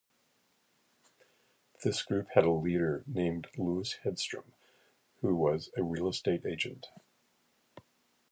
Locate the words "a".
2.43-2.49, 5.77-5.83